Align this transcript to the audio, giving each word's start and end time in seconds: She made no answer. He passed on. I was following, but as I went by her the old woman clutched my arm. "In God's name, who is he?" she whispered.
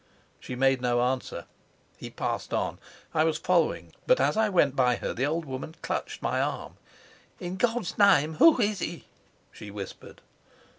She 0.39 0.55
made 0.55 0.81
no 0.81 1.03
answer. 1.03 1.45
He 1.95 2.09
passed 2.09 2.55
on. 2.55 2.79
I 3.13 3.23
was 3.23 3.37
following, 3.37 3.93
but 4.07 4.19
as 4.19 4.35
I 4.35 4.49
went 4.49 4.75
by 4.75 4.95
her 4.95 5.13
the 5.13 5.27
old 5.27 5.45
woman 5.45 5.75
clutched 5.83 6.23
my 6.23 6.41
arm. 6.41 6.73
"In 7.39 7.55
God's 7.55 7.99
name, 7.99 8.37
who 8.37 8.59
is 8.59 8.79
he?" 8.79 9.05
she 9.51 9.69
whispered. 9.69 10.21